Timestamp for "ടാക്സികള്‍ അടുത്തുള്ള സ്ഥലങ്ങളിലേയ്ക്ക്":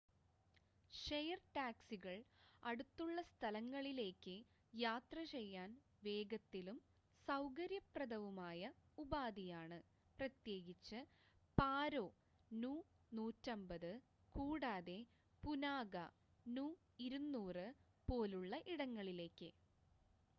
1.55-4.33